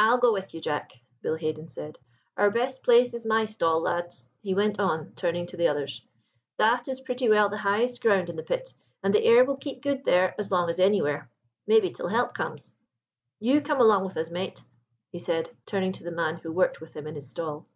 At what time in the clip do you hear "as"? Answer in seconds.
10.36-10.50, 10.68-10.80